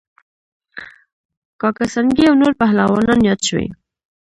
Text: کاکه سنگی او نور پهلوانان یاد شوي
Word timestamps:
کاکه 1.61 1.85
سنگی 1.93 2.23
او 2.29 2.35
نور 2.41 2.53
پهلوانان 2.61 3.19
یاد 3.27 3.41
شوي 3.47 3.67